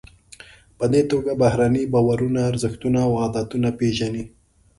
په 0.77 0.85
دې 0.93 1.01
توګه 1.11 1.31
بهرني 1.41 1.83
باورونه، 1.93 2.39
ارزښتونه 2.51 2.99
او 3.07 3.11
عادتونه 3.21 3.69
پیژنئ. 3.79 4.23